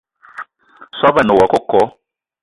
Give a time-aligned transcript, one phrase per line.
[0.97, 1.81] Soobo a ne woua coco